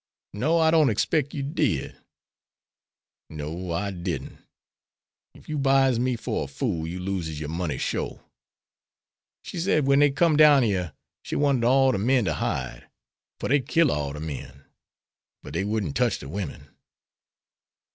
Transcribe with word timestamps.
"No, 0.33 0.57
I 0.57 0.71
don't 0.71 0.89
expect 0.89 1.35
you 1.35 1.43
did." 1.43 1.95
"No, 3.29 3.71
I 3.71 3.91
didn't; 3.91 4.39
ef 5.37 5.47
you 5.47 5.59
buys 5.59 5.99
me 5.99 6.15
for 6.15 6.45
a 6.45 6.47
fool 6.47 6.87
you 6.87 6.99
loses 6.99 7.39
your 7.39 7.49
money 7.49 7.77
shore. 7.77 8.23
She 9.43 9.59
said 9.59 9.85
when 9.85 9.99
dey 9.99 10.09
com'd 10.09 10.39
down 10.39 10.63
yere 10.63 10.93
she 11.21 11.35
wanted 11.35 11.65
all 11.65 11.91
de 11.91 11.99
men 11.99 12.25
to 12.25 12.33
hide, 12.33 12.89
for 13.39 13.47
dey'd 13.49 13.67
kill 13.67 13.91
all 13.91 14.13
de 14.13 14.19
men, 14.19 14.65
but 15.43 15.53
dey 15.53 15.63
wouldn't 15.65 15.95
tech 15.95 16.13
de 16.17 16.27
women." 16.27 16.65